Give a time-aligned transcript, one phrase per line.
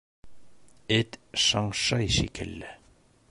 [0.99, 2.73] —Эт шыңшый шикелле.